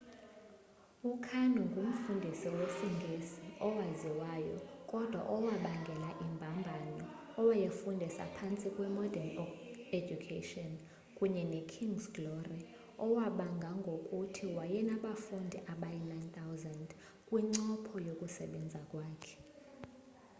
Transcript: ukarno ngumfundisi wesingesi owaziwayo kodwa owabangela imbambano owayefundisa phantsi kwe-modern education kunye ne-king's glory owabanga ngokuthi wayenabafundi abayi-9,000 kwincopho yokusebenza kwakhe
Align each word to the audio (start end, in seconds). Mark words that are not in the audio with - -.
ukarno 1.11 1.61
ngumfundisi 1.69 2.47
wesingesi 2.57 3.43
owaziwayo 3.67 4.57
kodwa 4.91 5.21
owabangela 5.35 6.09
imbambano 6.25 6.95
owayefundisa 7.39 8.23
phantsi 8.35 8.67
kwe-modern 8.75 9.31
education 9.99 10.69
kunye 11.17 11.43
ne-king's 11.51 12.05
glory 12.15 12.59
owabanga 13.05 13.69
ngokuthi 13.81 14.45
wayenabafundi 14.57 15.57
abayi-9,000 15.71 16.87
kwincopho 17.27 17.95
yokusebenza 18.07 18.79
kwakhe 18.89 19.33